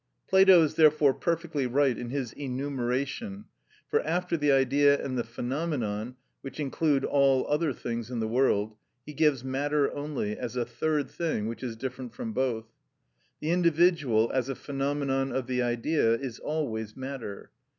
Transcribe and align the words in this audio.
Plato 0.27 0.63
is 0.63 0.73
therefore 0.73 1.13
perfectly 1.13 1.67
right 1.67 1.95
in 1.95 2.09
his 2.09 2.33
enumeration, 2.33 3.45
for 3.87 4.01
after 4.01 4.35
the 4.35 4.51
Idea 4.51 4.99
and 4.99 5.15
the 5.15 5.23
phenomenon, 5.23 6.15
which 6.41 6.59
include 6.59 7.05
all 7.05 7.45
other 7.47 7.71
things 7.71 8.09
in 8.09 8.19
the 8.19 8.27
world, 8.27 8.75
he 9.05 9.13
gives 9.13 9.43
matter 9.43 9.93
only, 9.93 10.35
as 10.35 10.55
a 10.55 10.65
third 10.65 11.07
thing 11.11 11.45
which 11.45 11.61
is 11.61 11.75
different 11.75 12.15
from 12.15 12.33
both 12.33 12.65
(Timaus, 12.65 12.83
p. 13.41 13.41
345). 13.41 13.41
The 13.41 13.51
individual, 13.83 14.31
as 14.33 14.49
a 14.49 14.55
phenomenon 14.55 15.31
of 15.31 15.45
the 15.45 15.61
Idea, 15.61 16.15
is 16.15 16.39
always 16.39 16.97
matter. 16.97 17.51